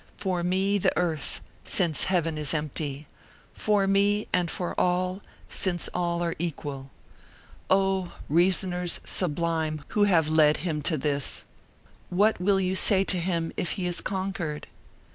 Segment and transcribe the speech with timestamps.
[0.17, 3.05] for me, the earth, since heaven is empty!
[3.53, 6.89] for me and for all, since all are equal."
[7.69, 8.15] Oh!
[8.27, 11.45] reasoners sublime who have led him to this,
[12.09, 14.65] what will you say to him if he is conquered?